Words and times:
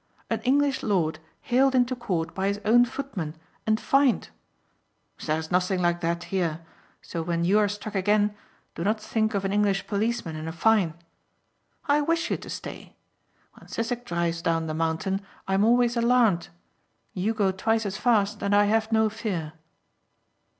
An 0.31 0.41
English 0.41 0.81
lord 0.81 1.19
haled 1.41 1.75
into 1.75 1.95
court 1.95 2.33
by 2.33 2.47
his 2.47 2.59
own 2.65 2.85
footman 2.85 3.35
and 3.67 3.79
fined. 3.79 4.29
There 5.23 5.37
is 5.37 5.51
nothing 5.51 5.79
like 5.79 6.01
that 6.01 6.23
here 6.33 6.65
so 7.03 7.21
when 7.21 7.45
you 7.45 7.59
are 7.59 7.67
struck 7.69 7.93
again 7.93 8.33
do 8.73 8.83
not 8.83 8.99
think 8.99 9.35
of 9.35 9.45
an 9.45 9.53
English 9.53 9.85
policeman 9.85 10.35
and 10.35 10.49
a 10.49 10.51
fine. 10.51 10.95
I 11.85 12.01
wish 12.01 12.31
you 12.31 12.37
to 12.37 12.49
stay. 12.49 12.95
When 13.53 13.67
Sissek 13.67 14.03
drives 14.03 14.41
down 14.41 14.65
the 14.65 14.73
mountain 14.73 15.21
I 15.47 15.53
am 15.53 15.63
always 15.63 15.95
alarmed. 15.95 16.49
You 17.13 17.35
go 17.35 17.51
twice 17.51 17.85
as 17.85 17.97
fast 17.97 18.41
and 18.41 18.55
I 18.55 18.65
have 18.65 18.91
no 18.91 19.07
fear. 19.07 19.53